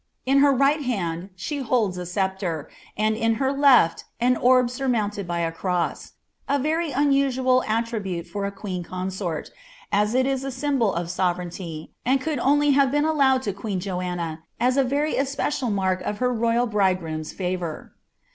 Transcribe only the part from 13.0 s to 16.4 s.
iitloweO lo queen Joanna as a very especial mark of her